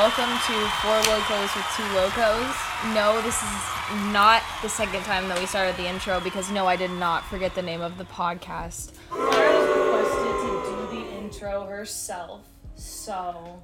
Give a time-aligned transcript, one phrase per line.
[0.00, 2.56] Welcome to Four Locos with Two Locos.
[2.94, 6.74] No, this is not the second time that we started the intro because no, I
[6.74, 8.92] did not forget the name of the podcast.
[9.10, 12.46] Sarah was requested to do the intro herself,
[12.76, 13.60] so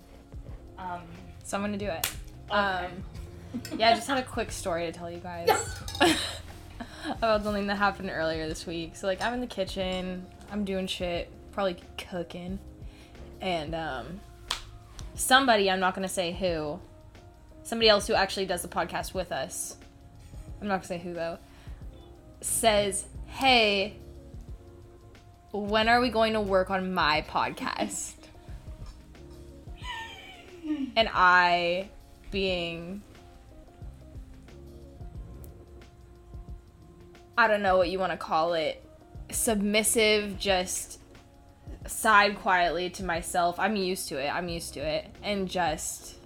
[0.77, 1.01] um,
[1.43, 2.13] So I'm gonna do it.
[2.51, 2.55] Okay.
[2.55, 2.91] Um,
[3.79, 5.49] yeah, I just had a quick story to tell you guys
[7.07, 8.95] about something that happened earlier this week.
[8.97, 12.59] So like, I'm in the kitchen, I'm doing shit, probably cooking,
[13.41, 14.21] and um,
[15.17, 16.79] somebody I'm not gonna say who,
[17.65, 19.77] somebody else who actually does the podcast with us,
[20.61, 21.39] I'm not gonna say who though,
[22.41, 23.97] says, "Hey,
[25.53, 28.13] when are we going to work on my podcast?"
[30.97, 31.89] and I
[32.31, 33.03] being
[37.39, 38.83] I don't know what you want to call it
[39.31, 41.01] submissive just
[41.91, 46.17] sighed quietly to myself I'm used to it I'm used to it and just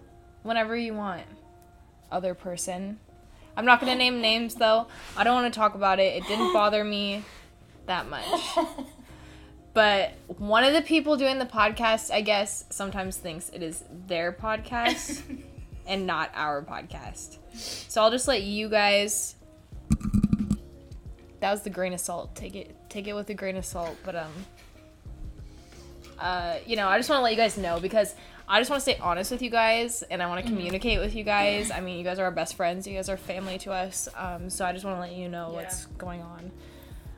[0.42, 1.22] whenever you want
[2.10, 2.98] other person
[3.56, 6.26] I'm not going to name names though I don't want to talk about it it
[6.26, 7.24] didn't bother me
[7.86, 8.26] that much
[9.74, 14.32] but one of the people doing the podcast I guess sometimes thinks it is their
[14.32, 15.22] podcast
[15.90, 17.38] and not our podcast.
[17.52, 19.34] So I'll just let you guys.
[21.40, 22.34] That was the grain of salt.
[22.36, 23.96] Take it, take it with a grain of salt.
[24.04, 24.32] But um,
[26.20, 28.14] uh, you know, I just want to let you guys know because
[28.48, 31.14] I just want to stay honest with you guys, and I want to communicate with
[31.14, 31.70] you guys.
[31.70, 32.86] I mean, you guys are our best friends.
[32.86, 34.08] You guys are family to us.
[34.16, 36.50] Um, so I just want to let you know what's going on.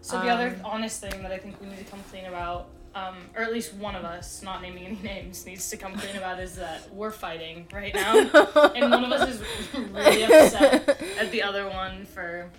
[0.03, 2.67] so the other Um, honest thing that I think we need to come clean about,
[2.95, 6.17] um, or at least one of us, not naming any names, needs to come clean
[6.17, 8.19] about is that we're fighting right now,
[8.75, 9.43] and one of us is
[9.75, 12.51] really upset at the other one for,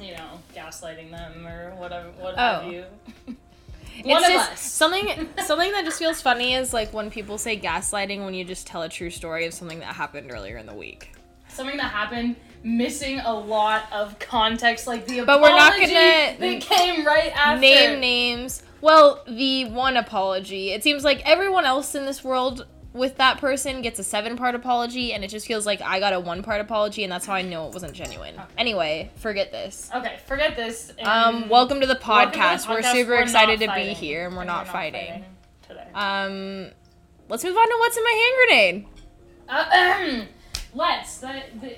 [0.00, 2.84] you know, gaslighting them or whatever, what have Oh.
[3.96, 4.02] you.
[4.16, 4.60] It's of just us.
[4.60, 8.66] something something that just feels funny is like when people say gaslighting when you just
[8.66, 11.12] tell a true story of something that happened earlier in the week.
[11.48, 15.26] something that happened missing a lot of context like the apology.
[15.26, 18.62] But we're not gonna that came right after Name names.
[18.80, 20.70] Well, the one apology.
[20.72, 24.54] It seems like everyone else in this world with that person gets a seven part
[24.54, 27.34] apology, and it just feels like I got a one part apology, and that's how
[27.34, 28.40] I know it wasn't genuine.
[28.56, 29.90] Anyway, forget this.
[29.94, 32.68] okay forget this and Um, welcome to the welcome to the podcast.
[32.68, 35.24] We're super We're excited to not be here, and we're not fighting.
[35.66, 36.70] today Um,
[37.28, 38.86] let's move on to what's in my hand grenade.
[39.48, 40.24] Uh,
[40.74, 41.76] let's the, the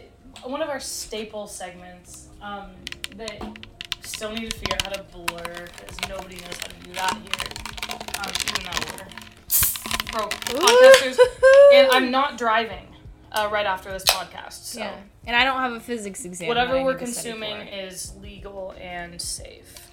[0.49, 2.73] one of our staple segments um
[3.17, 3.43] that
[4.03, 7.15] still need to figure out how to blur because nobody knows how to do that
[7.15, 9.26] here um even though we're
[10.07, 11.19] pro podcasters
[11.75, 12.87] and i'm not driving
[13.33, 14.95] uh, right after this podcast so Yeah.
[15.27, 16.47] And I don't have a physics exam.
[16.49, 19.89] whatever we're need to study consuming is legal and safe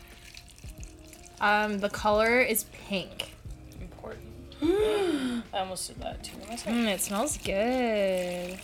[1.42, 3.34] Um, the color is pink.
[3.82, 4.30] important
[4.62, 6.38] i almost did that too.
[6.38, 8.60] Mm, it smells good.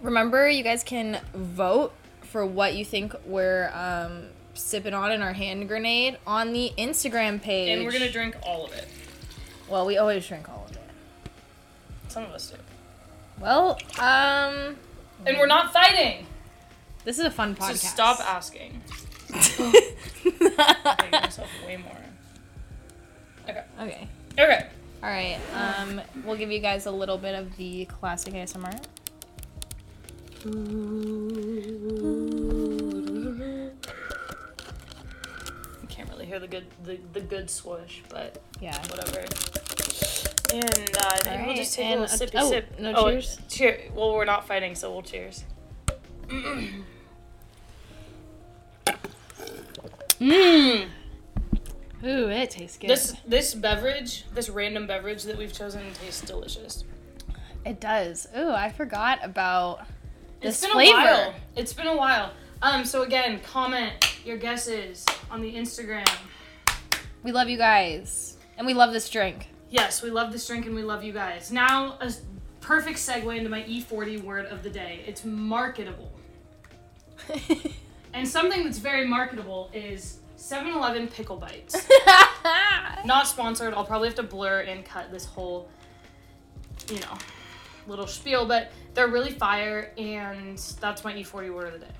[0.00, 5.32] Remember, you guys can vote for what you think we're um, sipping on in our
[5.32, 7.70] hand grenade on the Instagram page.
[7.70, 8.86] and we're gonna drink all of it
[9.68, 10.82] Well, we always drink all of it.
[12.08, 12.56] some of us do
[13.40, 14.76] Well, um,
[15.26, 16.26] and we're not fighting
[17.04, 17.76] this is a fun podcast.
[17.78, 18.80] so stop asking
[19.32, 21.96] making myself way more.
[23.48, 23.64] Okay.
[23.80, 24.08] okay.
[24.38, 24.66] Okay.
[25.02, 25.38] All right.
[25.54, 28.78] Um, we'll give you guys a little bit of the classic ASMR.
[30.44, 30.50] You
[36.42, 38.76] the good the, the good swoosh, but Yeah.
[38.88, 39.20] whatever.
[40.54, 42.78] And uh, I think we'll just take a and little a- sippy oh, sip.
[42.78, 43.38] no Oh, cheers?
[43.48, 43.80] Cheer.
[43.94, 45.44] Well, we're not fighting, so we'll cheers.
[50.20, 50.88] Mmm.
[52.04, 52.90] Ooh, it tastes good.
[52.90, 56.84] This this beverage, this random beverage that we've chosen, tastes delicious.
[57.64, 58.26] It does.
[58.36, 59.86] Ooh, I forgot about
[60.40, 60.98] It's this been flavor.
[60.98, 61.34] a while.
[61.56, 62.32] It's been a while.
[62.60, 62.84] Um.
[62.84, 63.92] So again, comment
[64.24, 66.08] your guesses on the Instagram.
[67.22, 69.48] We love you guys, and we love this drink.
[69.70, 71.50] Yes, we love this drink and we love you guys.
[71.50, 72.12] Now, a
[72.60, 75.02] perfect segue into my E40 word of the day.
[75.06, 76.12] It's marketable.
[78.14, 81.88] And something that's very marketable is 7 Eleven Pickle Bites.
[83.06, 83.72] Not sponsored.
[83.72, 85.70] I'll probably have to blur and cut this whole,
[86.90, 87.16] you know,
[87.86, 91.92] little spiel, but they're really fire, and that's my E40 word of the day.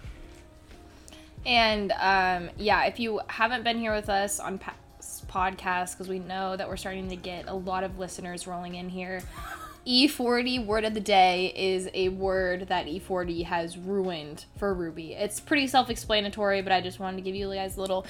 [1.46, 4.76] and um, yeah, if you haven't been here with us on past
[5.32, 8.88] podcasts, because we know that we're starting to get a lot of listeners rolling in
[8.88, 9.22] here.
[9.86, 15.14] E40 word of the day is a word that E40 has ruined for Ruby.
[15.14, 18.06] It's pretty self explanatory, but I just wanted to give you guys a little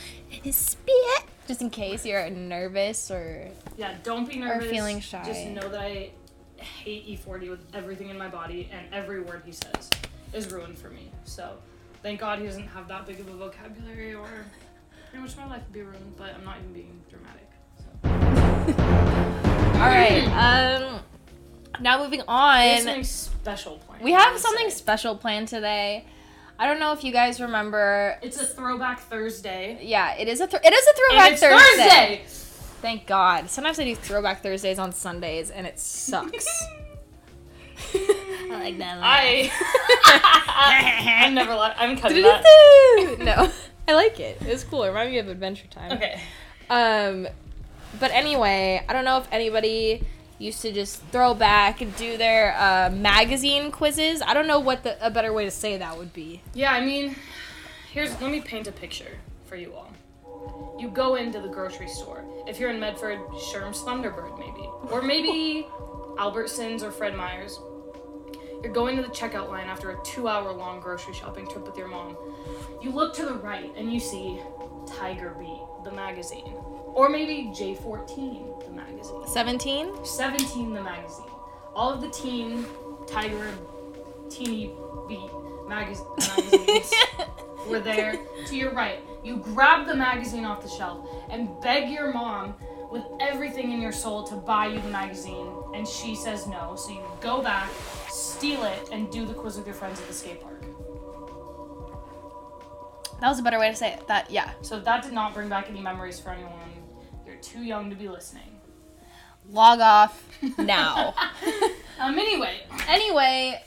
[0.51, 3.49] spit Just in case you're nervous or
[3.79, 4.69] Yeah, don't be nervous.
[4.71, 5.23] feeling shy.
[5.25, 6.11] Just know that I
[6.57, 9.89] hate E40 with everything in my body, and every word he says
[10.35, 11.11] is ruined for me.
[11.25, 11.57] So,
[12.03, 14.29] thank God he doesn't have that big of a vocabulary, or
[15.23, 16.17] pretty much my life would be ruined.
[16.17, 17.49] But I'm not even being dramatic.
[17.79, 18.83] So.
[19.81, 20.27] All right.
[20.29, 21.01] Um
[21.81, 22.61] now moving on.
[22.61, 24.05] We have something special planned.
[24.05, 24.77] We have something say.
[24.77, 26.05] special planned today.
[26.59, 28.19] I don't know if you guys remember.
[28.23, 29.79] It's a throwback Thursday.
[29.83, 32.23] Yeah, it is a th- it is a throwback it's Thursday.
[32.23, 32.23] Thursday.
[32.83, 33.49] Thank God.
[33.49, 36.47] Sometimes I do throwback Thursdays on Sundays and it sucks.
[37.95, 38.99] I like that.
[39.03, 39.51] I.
[41.25, 41.55] I'm never.
[41.55, 43.17] Li- I'm cutting that.
[43.19, 43.51] no,
[43.89, 44.39] I like it.
[44.43, 44.85] It's cool.
[44.85, 45.93] It reminds me of Adventure Time.
[45.93, 46.21] Okay.
[46.71, 47.29] Um,
[47.99, 50.03] but anyway, I don't know if anybody
[50.39, 54.23] used to just throw back and do their uh, magazine quizzes.
[54.23, 56.43] I don't know what the, a better way to say that would be.
[56.55, 57.17] Yeah, I mean,
[57.93, 59.93] here's let me paint a picture for you all.
[60.79, 62.25] You go into the grocery store.
[62.47, 65.67] If you're in Medford, Sherm's Thunderbird maybe, or maybe
[66.17, 67.59] Albertsons or Fred Meyer's.
[68.63, 72.17] You're going to the checkout line after a two-hour-long grocery shopping trip with your mom.
[72.81, 74.41] You look to the right and you see
[74.87, 76.55] Tiger Beat, the magazine,
[76.95, 79.27] or maybe J14, the magazine.
[79.27, 80.05] 17?
[80.05, 81.27] 17 the magazine.
[81.75, 82.65] All of the teen
[83.07, 83.53] Tiger
[84.31, 84.71] teeny
[85.09, 85.31] beat
[85.67, 86.93] magaz- magazines
[87.69, 89.01] were there to your right.
[89.25, 92.55] You grab the magazine off the shelf and beg your mom
[92.91, 96.77] with everything in your soul to buy you the magazine, and she says no.
[96.77, 97.71] So you go back,
[98.13, 100.65] steal it, and do the quiz with your friends at the skate park.
[103.21, 104.07] That was a better way to say it.
[104.09, 104.51] That, yeah.
[104.63, 106.53] So that did not bring back any memories for anyone.
[107.25, 108.61] You're too young to be listening.
[109.49, 110.25] Log off
[110.59, 111.15] now.
[112.01, 112.19] Um.
[112.19, 113.63] Anyway, anyway,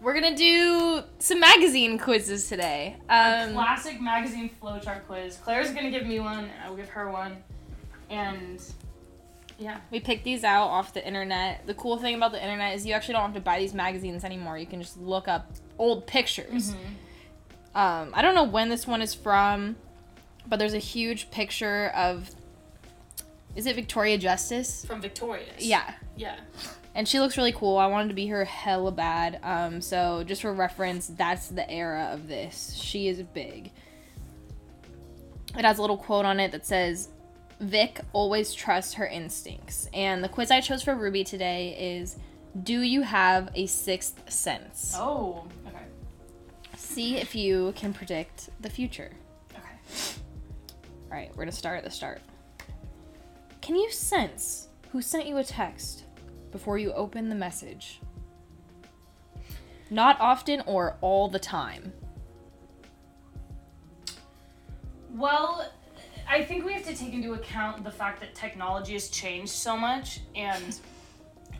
[0.00, 2.94] we're gonna do some magazine quizzes today.
[3.08, 5.38] Um, classic magazine flowchart quiz.
[5.38, 7.42] Claire's gonna give me one, and I'll give her one.
[8.10, 8.62] And
[9.58, 11.66] yeah, we picked these out off the internet.
[11.66, 14.24] The cool thing about the internet is you actually don't have to buy these magazines
[14.24, 14.56] anymore.
[14.56, 16.74] You can just look up old pictures.
[17.74, 19.76] Um, I don't know when this one is from,
[20.46, 22.30] but there's a huge picture of.
[23.56, 24.84] Is it Victoria Justice?
[24.84, 25.64] from Victorious.
[25.64, 25.94] Yeah.
[26.16, 26.36] Yeah.
[26.94, 27.78] And she looks really cool.
[27.78, 29.40] I wanted to be her hella bad.
[29.42, 32.74] Um, so just for reference, that's the era of this.
[32.74, 33.72] She is big.
[35.56, 37.08] It has a little quote on it that says,
[37.60, 39.88] Vic always trusts her instincts.
[39.92, 42.16] And the quiz I chose for Ruby today is
[42.62, 44.94] Do you have a sixth sense?
[44.96, 45.46] Oh.
[45.66, 45.84] Okay.
[46.76, 49.10] See if you can predict the future.
[49.52, 49.60] Okay.
[51.10, 52.20] All right, we're gonna start at the start.
[53.60, 56.04] Can you sense who sent you a text
[56.52, 58.00] before you open the message?
[59.90, 61.92] Not often or all the time.
[65.10, 65.72] Well,
[66.28, 69.78] I think we have to take into account the fact that technology has changed so
[69.78, 70.78] much, and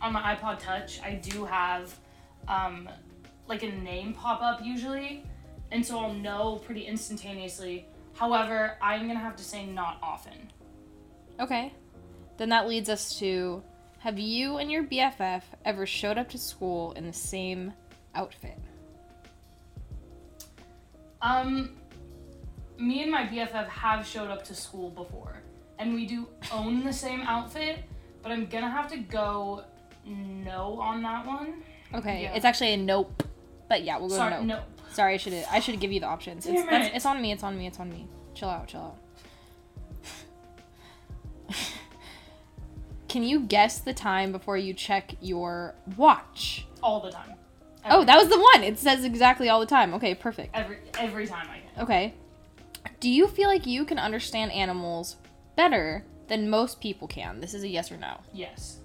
[0.01, 1.97] on my iPod Touch, I do have
[2.47, 2.87] um,
[3.47, 5.23] like a name pop up usually,
[5.71, 7.87] and so I'll know pretty instantaneously.
[8.13, 10.51] However, I'm gonna have to say not often.
[11.39, 11.73] Okay.
[12.37, 13.63] Then that leads us to
[13.99, 17.73] Have you and your BFF ever showed up to school in the same
[18.13, 18.57] outfit?
[21.21, 21.78] Um,
[22.79, 25.41] me and my BFF have showed up to school before,
[25.77, 27.79] and we do own the same outfit,
[28.23, 29.63] but I'm gonna have to go
[30.05, 31.63] no on that one.
[31.93, 32.33] Okay, Yeah.
[32.33, 33.23] it's actually a nope.
[33.67, 34.45] But yeah, we'll go Sorry, nope.
[34.45, 34.61] no.
[34.91, 36.45] Sorry, I should I should give you the options.
[36.45, 36.91] It's, it.
[36.95, 37.31] it's on me.
[37.31, 37.67] It's on me.
[37.67, 38.07] It's on me.
[38.33, 38.67] Chill out.
[38.67, 38.97] Chill out.
[43.07, 46.65] Can you guess the time before you check your watch?
[46.81, 47.33] All the time.
[47.85, 48.63] Oh, that was the one.
[48.63, 49.93] It says exactly all the time.
[49.95, 50.55] Okay, perfect.
[50.55, 51.83] Every every time I can.
[51.83, 52.13] Okay.
[52.99, 55.15] Do you feel like you can understand animals
[55.55, 57.39] better than most people can?
[57.39, 58.19] This is a yes or no.
[58.33, 58.79] Yes.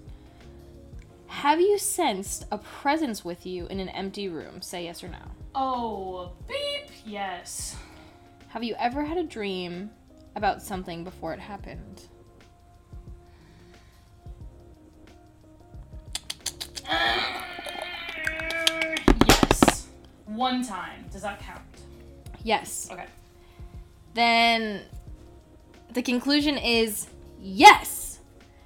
[1.27, 4.61] Have you sensed a presence with you in an empty room?
[4.61, 5.17] Say yes or no.
[5.53, 6.89] Oh, beep.
[7.05, 7.75] Yes.
[8.47, 9.89] Have you ever had a dream
[10.37, 12.03] about something before it happened?
[19.27, 19.87] Yes.
[20.25, 21.03] One time.
[21.11, 21.61] Does that count?
[22.43, 22.87] Yes.
[22.89, 23.07] Okay.
[24.15, 24.81] Then
[25.93, 27.07] the conclusion is
[27.39, 28.19] yes.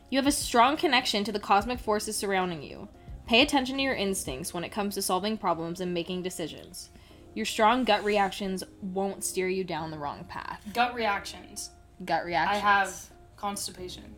[0.10, 2.88] You have a strong connection to the cosmic forces surrounding you.
[3.28, 6.90] Pay attention to your instincts when it comes to solving problems and making decisions.
[7.34, 10.62] Your strong gut reactions won't steer you down the wrong path.
[10.74, 11.72] Gut reactions.
[12.06, 12.64] Gut reactions.
[12.64, 14.16] I have constipation.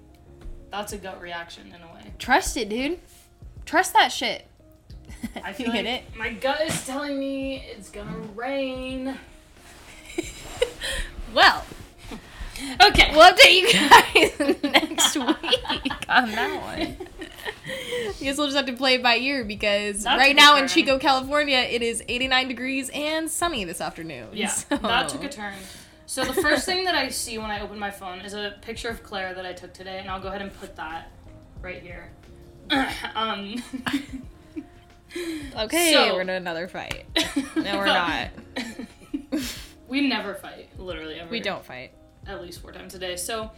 [0.69, 2.13] That's a gut reaction in a way.
[2.19, 2.99] Trust it, dude.
[3.65, 4.47] Trust that shit.
[5.43, 6.17] I feel you like get it?
[6.17, 9.17] my gut is telling me it's gonna rain.
[11.33, 11.65] well,
[12.89, 13.11] Okay.
[13.11, 16.97] We'll update you guys next week on that one.
[17.67, 20.67] I guess we'll just have to play it by ear because right now in.
[20.67, 24.29] Chico, California, it is 89 degrees and sunny this afternoon.
[24.33, 25.53] Yeah, so- that took a turn.
[26.05, 28.89] So the first thing that I see when I open my phone is a picture
[28.89, 31.09] of Claire that I took today, and I'll go ahead and put that
[31.61, 32.09] right here.
[33.15, 33.61] um,
[35.57, 37.05] Okay, So- we're in another fight.
[37.55, 38.29] No, we're not.
[39.87, 41.29] we never fight, literally ever.
[41.29, 41.91] We don't fight.
[42.31, 43.15] At least four times a day.
[43.15, 43.51] So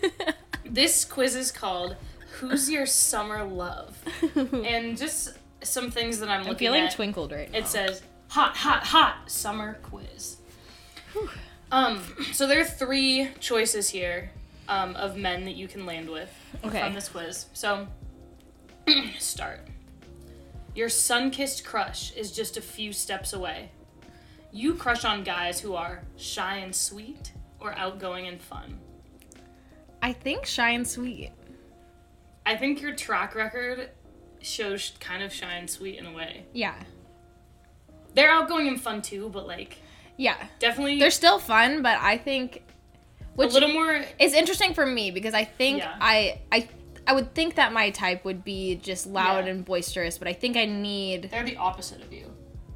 [0.64, 1.96] this quiz is called
[2.38, 3.96] "Who's Your Summer Love?"
[4.36, 6.92] and just some things that I'm I'm looking feeling at.
[6.92, 7.58] twinkled right now.
[7.58, 10.36] It says hot, hot, hot summer quiz.
[11.72, 12.00] Um,
[12.32, 14.30] so there are three choices here
[14.68, 16.32] um, of men that you can land with
[16.64, 16.80] Okay.
[16.80, 17.46] from this quiz.
[17.52, 17.86] So
[19.18, 19.60] start.
[20.74, 23.70] Your sun-kissed crush is just a few steps away.
[24.52, 28.78] You crush on guys who are shy and sweet or outgoing and fun.
[30.02, 31.30] I think shy and sweet.
[32.46, 33.90] I think your track record
[34.40, 36.44] shows kind of shy and sweet in a way.
[36.52, 36.74] Yeah.
[38.14, 39.76] They're outgoing and fun too, but like
[40.16, 40.36] Yeah.
[40.58, 42.62] definitely They're still fun, but I think
[43.38, 45.96] a little more is interesting for me because I think Yeah.
[46.00, 46.68] I I
[47.06, 49.52] I would think that my type would be just loud Yeah.
[49.52, 52.29] and boisterous, but I think I need They're the opposite of you.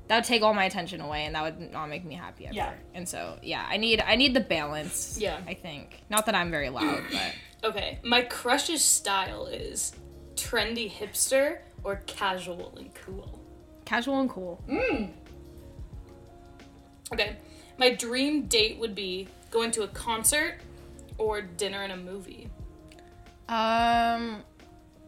[0.08, 2.54] That would take all my attention away and that would not make me happy ever.
[2.54, 2.72] Yeah.
[2.94, 5.16] And so yeah, I need I need the balance.
[5.18, 5.40] Yeah.
[5.46, 6.02] I think.
[6.10, 7.34] Not that I'm very loud, but
[7.70, 9.94] Okay, my crush's style is
[10.34, 13.40] trendy hipster or casual and cool.
[13.86, 14.62] casual and cool.
[17.12, 17.36] Okay,
[17.78, 20.56] my dream date would be going to a concert
[21.18, 22.48] or dinner and a movie.
[23.48, 24.42] Um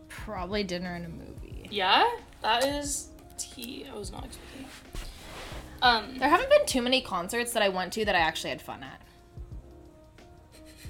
[0.09, 1.69] probably dinner and a movie.
[1.71, 2.09] Yeah,
[2.43, 3.87] that is tea.
[3.93, 5.87] I was not expecting that.
[5.87, 8.63] Um, There haven't been too many concerts that I went to that I actually had
[8.63, 9.01] fun at.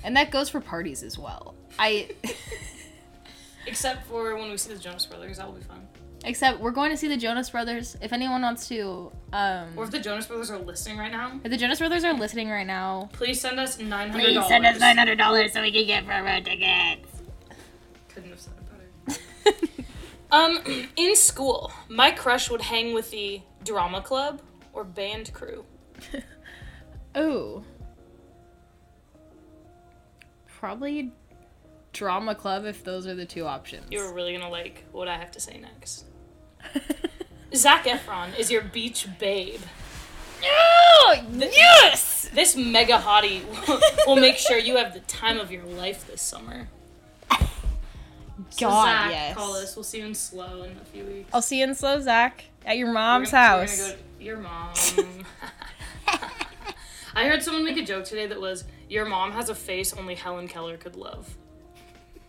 [0.04, 1.54] And that goes for parties as well.
[1.78, 2.08] I
[3.66, 5.86] except for when we see the Jonas Brothers, that will be fun.
[6.24, 7.96] except we're going to see the Jonas Brothers.
[8.00, 11.50] If anyone wants to um Or if the Jonas Brothers are listening right now, if
[11.50, 14.78] the Jonas Brothers are listening right now, please send us nine hundred Please send us
[14.78, 17.10] nine hundred dollars so we can get front row tickets.
[18.14, 18.52] Couldn't have said.
[20.30, 20.58] Um,
[20.96, 24.42] in school, my crush would hang with the drama club
[24.72, 25.64] or band crew.
[27.14, 27.64] oh.
[30.46, 31.12] Probably
[31.92, 33.86] drama club if those are the two options.
[33.90, 36.04] You're really gonna like what I have to say next.
[37.54, 39.60] Zac Efron is your beach babe.
[40.44, 42.28] oh, yes!
[42.34, 46.20] This mega hottie will, will make sure you have the time of your life this
[46.20, 46.68] summer.
[48.50, 49.34] So God, Zac, yes.
[49.36, 49.76] call us.
[49.76, 51.30] We'll see you in slow in a few weeks.
[51.32, 53.92] I'll see you in Slow Zach at your mom's gonna- house.
[53.92, 54.72] go your mom.
[57.14, 60.14] I heard someone make a joke today that was, "Your mom has a face only
[60.14, 61.34] Helen Keller could love."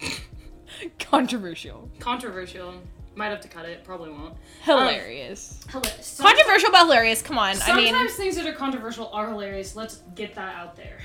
[0.99, 1.89] Controversial.
[1.99, 2.73] Controversial.
[3.15, 3.83] Might have to cut it.
[3.83, 4.35] Probably won't.
[4.63, 5.59] Hilarious.
[5.71, 6.19] Hilarious.
[6.21, 7.21] Controversial but hilarious.
[7.23, 7.55] Come on.
[7.63, 9.75] I mean, Sometimes things that are controversial are hilarious.
[9.75, 10.99] Let's get that out there.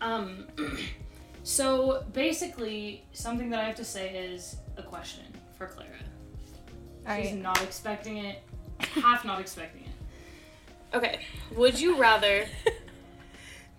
[0.00, 0.46] Um,
[1.42, 5.24] so basically, something that I have to say is a question
[5.56, 5.90] for Clara.
[7.16, 7.34] She's right.
[7.36, 8.42] not expecting it.
[8.78, 10.96] Half not expecting it.
[10.96, 11.20] Okay.
[11.56, 12.46] Would you rather?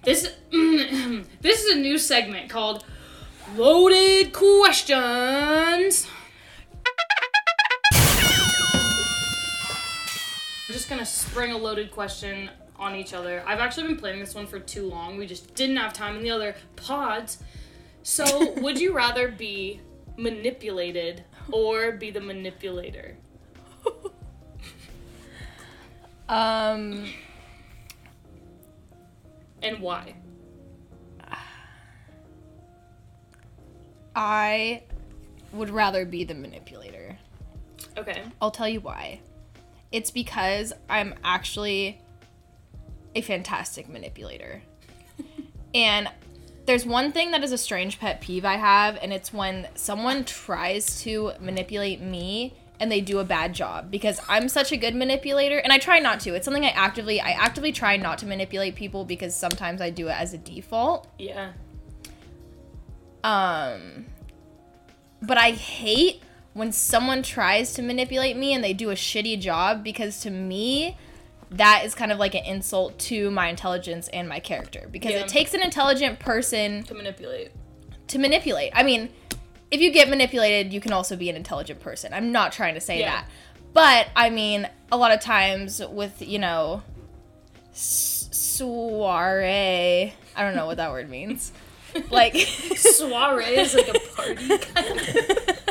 [0.03, 2.84] This this is a new segment called
[3.55, 6.08] Loaded Questions.
[10.67, 12.50] I'm just gonna spring a loaded question
[12.84, 13.42] on each other.
[13.48, 15.18] I've actually been playing this one for too long.
[15.18, 17.40] We just didn't have time in the other pods.
[18.04, 19.80] So, would you rather be
[20.18, 23.18] manipulated or be the manipulator?
[26.30, 27.06] Um,
[29.62, 30.16] And why?
[34.16, 34.84] I
[35.52, 37.18] would rather be the manipulator.
[37.98, 38.24] Okay.
[38.42, 39.20] I'll tell you why.
[39.92, 42.02] It's because I'm actually
[43.15, 44.62] a fantastic manipulator.
[45.74, 46.10] and
[46.65, 50.24] there's one thing that is a strange pet peeve I have, and it's when someone
[50.24, 54.96] tries to manipulate me and they do a bad job because I'm such a good
[54.96, 56.34] manipulator and I try not to.
[56.34, 60.08] It's something I actively I actively try not to manipulate people because sometimes I do
[60.10, 61.08] it as a default.
[61.17, 61.53] Yeah.
[63.24, 64.08] Um,
[65.22, 66.22] but I hate
[66.53, 70.98] when someone tries to manipulate me and they do a shitty job because to me,
[71.52, 75.20] that is kind of like an insult to my intelligence and my character because Yeah.
[75.20, 77.52] it takes an intelligent person To manipulate.
[78.08, 78.72] to manipulate.
[78.76, 79.10] I mean,
[79.72, 82.14] if you get manipulated, you can also be an intelligent person.
[82.14, 83.12] I'm not trying to say Yeah.
[83.12, 83.26] that.
[83.74, 86.84] But I mean, a lot of times with, you know,
[88.84, 91.52] soiree, I don't know what that word means.
[92.10, 95.62] Like Soiree is like a party kind of.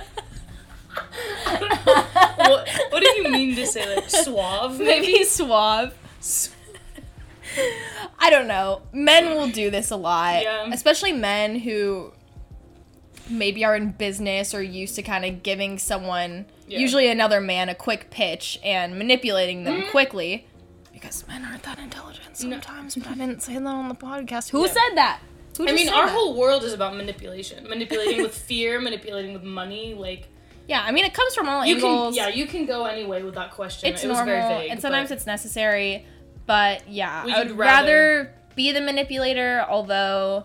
[1.68, 4.78] What, what do you mean to say like suave?
[4.78, 5.94] maybe suave.
[8.18, 8.82] I don't know.
[8.92, 10.68] Men will do this a lot, Yeah.
[10.72, 12.12] especially men who
[13.28, 16.78] maybe are in business or used to kind of giving someone, Yeah.
[16.78, 19.90] usually another man, a quick pitch and manipulating them Mhm.
[19.90, 20.46] quickly.
[20.92, 24.50] Because men aren't that intelligent sometimes, but I didn't say that on the podcast.
[24.50, 24.72] Who Yeah.
[24.72, 25.20] said that?
[25.58, 26.12] Who I mean, our that?
[26.14, 29.94] whole world is about manipulation, manipulating with fear, manipulating with money.
[29.94, 30.28] Like
[30.68, 30.82] yeah.
[30.84, 32.14] I mean, it comes from all you angles.
[32.16, 33.92] can, yeah, you can go any way with that question.
[33.92, 36.06] it's it was normal, very vague, and sometimes it's necessary.
[36.46, 39.64] But yeah, I would rather, rather- be the manipulator.
[39.68, 40.44] Although,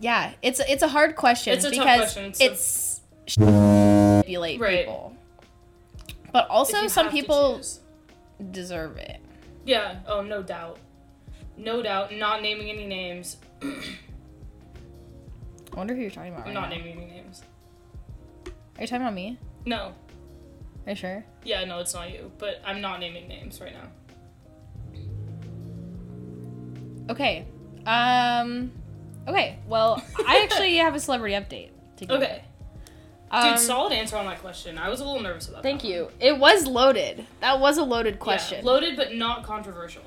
[0.00, 3.00] yeah, it's it's a hard question It's a tough because question, so- it's
[3.38, 4.80] manipulate Right.
[4.80, 5.14] people,
[6.32, 7.60] but also some people
[8.50, 9.18] deserve it.
[9.64, 9.96] Yeah.
[10.06, 10.78] Oh, no doubt.
[11.56, 12.12] No doubt.
[12.14, 13.36] Not naming any names.
[13.62, 13.74] I
[15.76, 16.40] wonder who you're talking about.
[16.46, 16.76] I'm Right not now.
[16.76, 17.42] naming any names.
[18.80, 19.36] Are you talking about me?
[19.66, 19.92] No.
[20.86, 21.22] Are you sure?
[21.44, 22.32] Yeah, no, it's not you.
[22.38, 23.88] But I'm not naming names right now.
[27.10, 27.44] Okay.
[27.84, 28.72] Um.
[29.28, 29.58] Okay.
[29.68, 31.68] Well, I actually have a celebrity update.
[31.98, 32.22] To give.
[32.22, 32.42] Okay.
[33.30, 34.78] Um, Dude, solid answer on that question.
[34.78, 35.88] I was a little nervous about Thank that.
[35.88, 36.08] you.
[36.18, 37.26] It was loaded.
[37.40, 38.60] That was a loaded question.
[38.64, 40.02] Yeah, loaded but not controversial.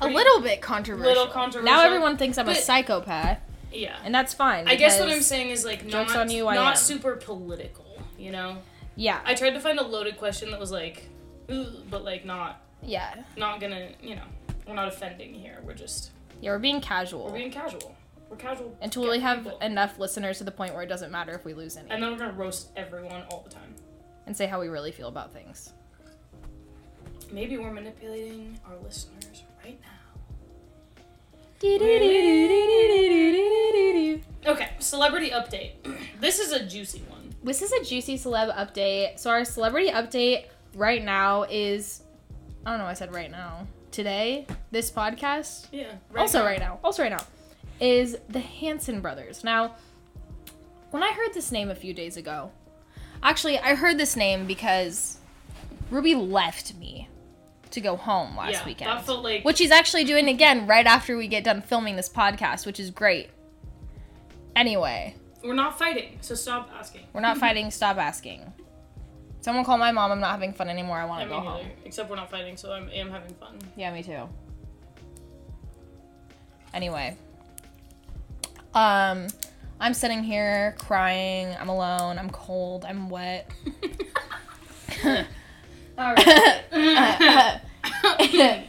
[0.00, 1.06] a little bit controversial.
[1.12, 3.40] Little controversial, Now everyone thinks I'm a psychopath,
[3.72, 3.98] Yeah.
[4.04, 4.68] and that's fine.
[4.68, 8.58] I guess what I'm saying is like not on you, not super political, you know?
[8.96, 9.20] Yeah.
[9.24, 11.08] I tried to find a loaded question that was like
[11.50, 13.22] "Ooh," but like not yeah.
[13.36, 14.22] not gonna, you know,
[14.66, 15.58] we're not offending here.
[15.64, 16.10] We're just
[16.40, 16.52] Yeah.
[16.52, 17.94] We're being casual we're being casual.
[18.30, 18.76] We're casual.
[18.82, 19.58] until we have people.
[19.60, 22.10] enough listeners to the point where it doesn't matter if we lose any, and then
[22.12, 23.74] we're gonna roast everyone all the time.
[24.26, 25.72] and say how we really feel about things.
[27.32, 29.97] Maybe we're manipulating our listeners right now.
[34.46, 35.72] Okay, celebrity update.
[36.20, 37.34] this is a juicy one.
[37.42, 39.18] This is a juicy celeb update.
[39.18, 42.02] So our celebrity update right now is
[42.64, 43.66] I don't know, I said right now.
[43.90, 45.92] Today, this podcast, Yeah.
[46.16, 46.44] also now.
[46.44, 47.24] right now, also right now,
[47.80, 49.42] is the Hanson brothers.
[49.42, 49.74] Now,
[50.90, 52.50] when I heard this name a few days ago,
[53.22, 55.16] actually, I heard this name because
[55.90, 57.07] Ruby left me
[57.72, 58.90] to go home last yeah, weekend.
[58.90, 62.08] That felt like which he's actually doing again right after we get done filming this
[62.08, 63.30] podcast, which is great.
[64.56, 67.02] Anyway, we're not fighting, so stop asking.
[67.12, 68.52] we're not fighting, stop asking.
[69.40, 71.66] Someone call my mom, I'm not having fun anymore, I want to go home.
[71.84, 73.58] Except we're not fighting, so I am having fun.
[73.76, 74.28] Yeah, me too.
[76.74, 77.16] Anyway.
[78.74, 79.28] Um
[79.80, 81.54] I'm sitting here crying.
[81.58, 82.18] I'm alone.
[82.18, 82.84] I'm cold.
[82.84, 83.50] I'm wet.
[85.04, 86.62] All right.
[86.96, 88.64] Um,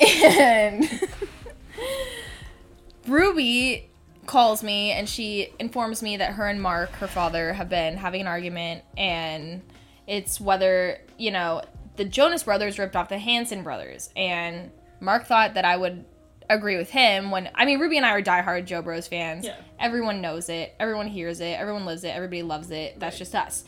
[0.00, 1.08] and
[3.06, 3.88] Ruby
[4.26, 8.22] calls me and she informs me that her and Mark, her father, have been having
[8.22, 9.62] an argument and
[10.06, 11.62] it's whether, you know,
[11.96, 16.04] the Jonas brothers ripped off the Hanson brothers and Mark thought that I would
[16.50, 19.44] agree with him when I mean Ruby and I are diehard Jo Bros fans.
[19.46, 19.56] Yeah.
[19.80, 22.98] Everyone knows it, everyone hears it, everyone lives it, everybody loves it.
[23.00, 23.18] That's Right.
[23.18, 23.64] just us.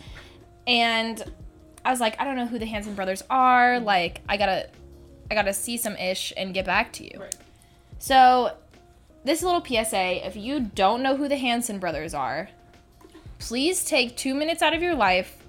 [0.66, 1.22] And
[1.84, 3.74] I was like, I don't know who the Hanson brothers are.
[3.74, 3.84] Mm-hmm.
[3.84, 4.68] Like, I gotta,
[5.30, 7.20] I gotta see some ish and get back to you.
[7.20, 7.36] Right.
[7.98, 8.56] So,
[9.24, 12.48] this little PSA: if you don't know who the Hanson brothers are,
[13.38, 15.42] please take two minutes out of your life,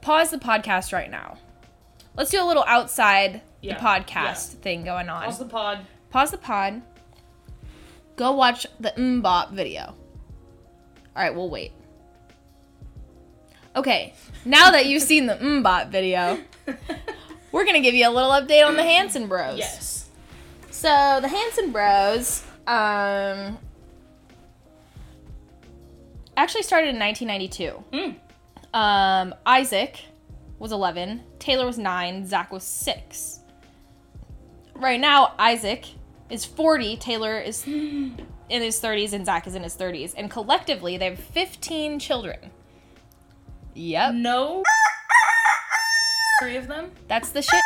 [0.00, 1.38] pause the podcast right now.
[2.16, 5.24] Let's do a little outside Yeah, the podcast thing going on.
[5.24, 5.78] Pause the pod.
[6.10, 6.82] pause the pod.
[8.16, 9.82] Go watch the MMMBop video.
[11.16, 11.72] All right, we'll wait.
[13.76, 16.38] Okay, now that you've seen the MMMBop video,
[17.52, 19.58] we're gonna give you a little update on the Hanson Bros.
[19.58, 20.08] yes.
[20.70, 23.58] So the Hanson Bros, um,
[26.36, 27.84] actually started in 1992.
[27.92, 28.16] Mm.
[28.74, 30.04] Um, Isaac
[30.58, 33.40] was 11, Taylor was 9, Zac was 6.
[34.74, 35.86] Right now, Isaac
[36.30, 38.16] is 40, Taylor is in
[38.48, 40.14] his 30s, and Zac is in his 30s.
[40.16, 42.50] And collectively, they have 15 children.
[43.74, 44.14] Yep.
[44.14, 44.62] No.
[46.40, 46.90] Three of them.
[47.08, 47.60] That's the shit.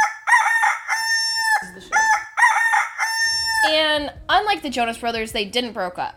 [1.75, 1.92] The shit.
[3.71, 6.14] And unlike the Jonas Brothers, they didn't broke up.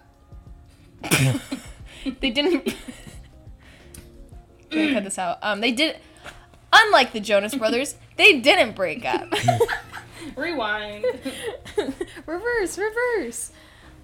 [2.19, 2.75] they didn't.
[4.71, 5.39] Cut this out?
[5.41, 5.97] Um, they did.
[6.71, 9.33] Unlike the Jonas Brothers, they didn't break up.
[10.35, 11.05] Rewind.
[12.25, 13.51] reverse, reverse.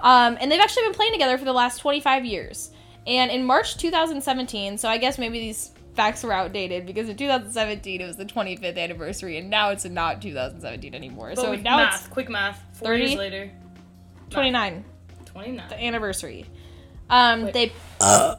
[0.01, 2.71] Um, and they've actually been playing together for the last 25 years.
[3.05, 7.99] And in March 2017, so I guess maybe these facts were outdated because in 2017
[7.99, 11.31] it was the 25th anniversary, and now it's not 2017 anymore.
[11.35, 12.63] But so we- now math, it's quick math.
[12.73, 13.03] Four 30?
[13.03, 13.51] years later.
[14.29, 14.85] 29.
[15.25, 15.69] 29.
[15.69, 16.45] the anniversary.
[17.09, 17.53] Um, Wait.
[17.53, 17.71] they.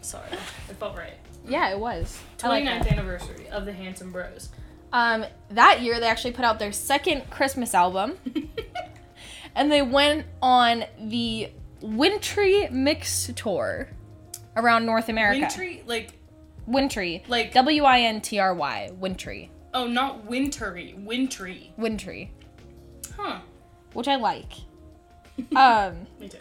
[0.00, 1.14] Sorry, it felt right.
[1.48, 2.20] yeah, it was.
[2.42, 4.50] I like 29th anniversary of the Hanson Bros.
[4.92, 8.16] Um, that year they actually put out their second Christmas album,
[9.54, 13.88] and they went on the Wintry Mix tour
[14.56, 15.40] around North America.
[15.40, 16.12] Wintry, like,
[16.66, 21.72] Wintry, like, W I N T R Y, Wintry, oh, not wintry, wintry.
[21.76, 22.32] Wintry,
[23.16, 23.40] Huh.
[23.92, 24.52] which I like.
[25.56, 26.38] um, Me too.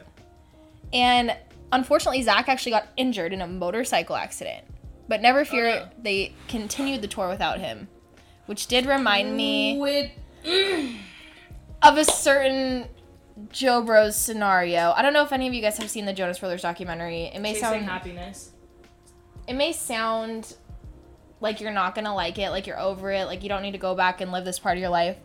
[0.94, 1.36] and
[1.72, 4.66] unfortunately, Zac actually got injured in a motorcycle accident.
[5.08, 5.90] But never fear, no.
[6.02, 7.88] they continued the tour without him,
[8.48, 9.78] which did remind me.
[9.78, 10.10] With,
[11.84, 12.88] of a certain
[13.52, 14.92] Jo Bros scenario.
[14.96, 17.24] I don't know if any of you guys have seen the Jonas Brothers documentary.
[17.26, 18.52] It may chasing sound happiness.
[19.48, 20.56] it may sound
[21.42, 23.78] like you're not gonna like it, like you're over it, like you don't need to
[23.78, 25.18] go back and live this part of your life.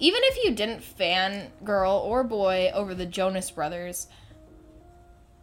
[0.00, 4.08] Even if you didn't fan girl or boy over the Jonas Brothers,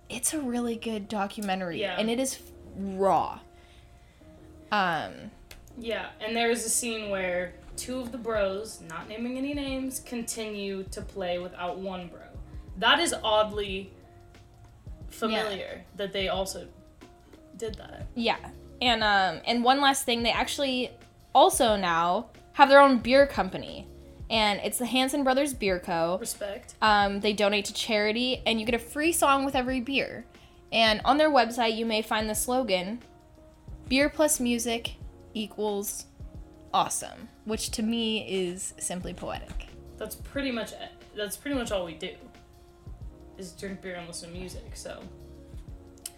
[0.09, 1.95] it's a really good documentary Yeah.
[1.97, 2.39] and it is
[2.77, 3.39] raw.
[4.71, 5.31] Um,
[5.77, 10.83] Yeah, and there's a scene where two of the bros, not naming any names, continue
[10.91, 12.19] to play without one bro.
[12.77, 13.91] That is oddly
[15.09, 16.67] familiar that they also
[17.57, 18.05] did that.
[18.15, 18.37] Yeah.
[18.81, 20.91] And um and one last thing, they actually
[21.33, 23.87] also now have their own beer company.
[24.29, 26.17] And it's the Hanson Brothers Beer Co.
[26.19, 26.75] Respect.
[26.83, 30.23] Um, they donate to charity and you get a free song with every beer.
[30.71, 33.01] And on their website you may find the slogan
[33.87, 34.93] Beer plus music
[35.33, 36.05] equals
[36.71, 39.67] awesome, which to me is simply poetic.
[39.97, 40.73] That's pretty much
[41.15, 42.11] that's pretty much all we do.
[43.37, 44.71] Is drink beer and listen to music.
[44.75, 45.01] So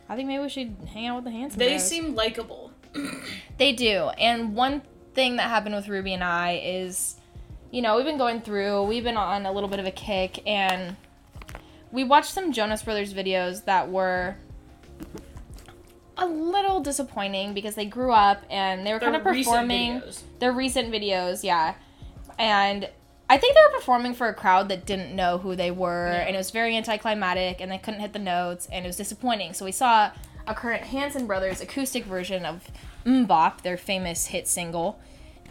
[0.09, 1.87] I think maybe we should hang out with the Hanson they Bros.
[1.87, 2.71] seem likable.
[3.57, 4.09] They do.
[4.17, 4.81] And one
[5.13, 7.15] thing that happened with Ruby and I is,
[7.69, 10.41] you know, we've been going through, we've been on a little bit of a kick,
[10.47, 10.95] and
[11.91, 14.35] we watched some Jonas Brothers videos that were
[16.21, 20.21] a little disappointing because they grew up and they were kind of recent performing videos.
[20.39, 21.73] their recent videos, yeah.
[22.39, 22.89] And
[23.29, 26.21] I think they were performing for a crowd that didn't know who they were, Yeah.
[26.27, 29.53] and it was very anticlimactic, and they couldn't hit the notes, and it was disappointing.
[29.53, 30.11] So we saw
[30.47, 32.69] a current Hanson Brothers acoustic version of
[33.05, 34.99] MMMBop, their famous hit single,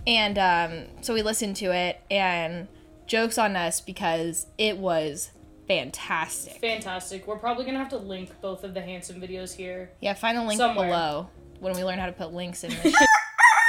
[0.07, 2.69] and um, so we listened to it, and
[3.07, 5.31] jokes on us because it was
[5.71, 6.57] fantastic.
[6.61, 7.27] Fantastic.
[7.27, 9.91] We're probably gonna have to link both of the Hanson videos here.
[10.01, 10.89] Yeah, find the link Somewhere.
[10.89, 11.29] below
[11.61, 12.71] when we learn how to put links in.
[12.71, 12.77] The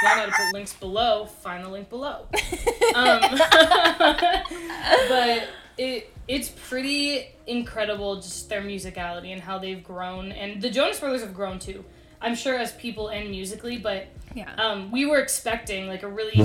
[0.04, 1.26] Learn how to put links below.
[1.26, 2.26] Find the link below.
[2.94, 3.22] Um,
[5.08, 11.00] but it it's pretty incredible just their musicality and how they've grown and the Jonas
[11.00, 11.86] Brothers have grown too.
[12.20, 14.54] I'm sure as people and musically, but yeah.
[14.56, 16.36] um, we were expecting like a really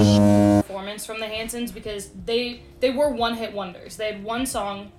[0.62, 3.98] performance from the Hansons because they they were one hit wonders.
[3.98, 4.94] They had one song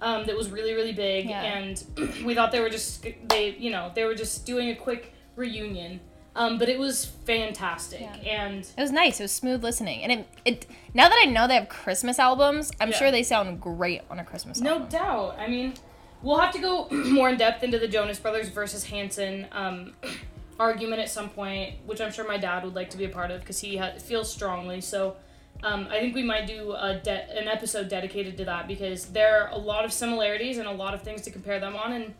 [0.00, 1.42] um, that was really really big, Yeah.
[1.42, 1.82] and
[2.24, 6.00] we thought they were just they you know they were just doing a quick reunion.
[6.36, 8.42] Um, but it was fantastic, Yeah.
[8.44, 9.18] and It was nice.
[9.18, 12.70] It was smooth listening, and it it now that I know they have Christmas albums,
[12.80, 12.96] I'm Yeah.
[12.96, 14.64] sure they sound great on a Christmas album.
[14.72, 14.88] No album.
[14.90, 15.36] doubt.
[15.40, 15.74] I mean,
[16.22, 19.94] we'll have to go more in depth into the Jonas Brothers versus Hanson um,
[20.60, 23.32] argument at some point, which I'm sure my dad would like to be a part
[23.32, 24.80] of because he ha- feels strongly.
[24.80, 25.16] So
[25.62, 29.42] um, I think we might do a de- an episode dedicated to that because there
[29.42, 32.14] are a lot of similarities and a lot of things to compare them on, and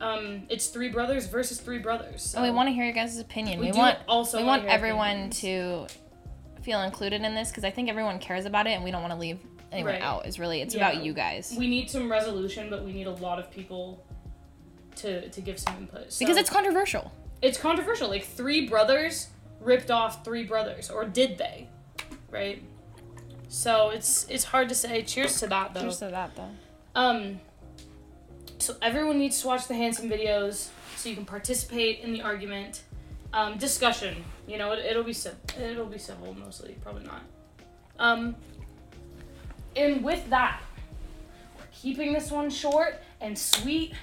[0.00, 2.22] um, it's three brothers versus three brothers.
[2.22, 3.60] So And we want to hear your guys' opinion.
[3.60, 5.40] We We, want also we wanna want everyone opinions.
[5.40, 9.02] to feel included in this because I think everyone cares about it, and we don't
[9.02, 9.38] want to leave
[9.72, 10.02] anyone Right.
[10.02, 10.26] out.
[10.26, 10.88] Is really it's Yeah.
[10.90, 14.02] about you guys we need some resolution, but we need a lot of people
[14.96, 17.12] to to give some input So- because it's controversial.
[17.42, 18.08] it's controversial.
[18.08, 19.28] Like three brothers
[19.60, 21.68] ripped off three brothers, or did they?
[22.30, 22.62] Right.
[23.50, 25.02] So it's it's hard to say.
[25.02, 25.80] Cheers to that though.
[25.82, 26.50] Cheers to that though.
[26.94, 27.40] Um.
[28.58, 32.82] So everyone needs to watch the Hanson videos so you can participate in the argument,
[33.32, 34.24] um, discussion.
[34.46, 35.16] You know, it, it'll be
[35.60, 37.22] it'll be civil mostly, probably not.
[37.98, 38.36] Um.
[39.74, 40.60] And with that,
[41.58, 43.94] we're keeping this one short and sweet,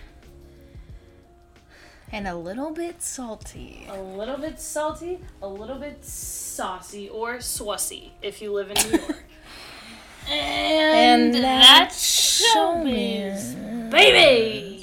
[2.11, 3.85] And a little bit salty.
[3.89, 8.97] a little bit salty, a little bit saucy, or swassy if you live in New
[8.97, 9.23] York.
[10.29, 14.76] and, And that's that's showbiz, baby.